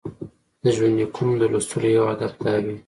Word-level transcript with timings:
د 0.63 0.65
ژوندلیکونو 0.75 1.33
د 1.41 1.43
لوستلو 1.51 1.87
یو 1.97 2.05
هدف 2.11 2.33
دا 2.45 2.55
وي. 2.63 2.75